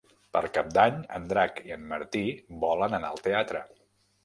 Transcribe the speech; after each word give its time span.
Per 0.35 0.41
Cap 0.53 0.71
d'Any 0.77 0.97
en 1.17 1.27
Drac 1.33 1.61
i 1.69 1.75
en 1.77 1.85
Martí 1.93 2.25
volen 2.67 2.99
anar 3.01 3.15
al 3.15 3.25
teatre. 3.31 3.65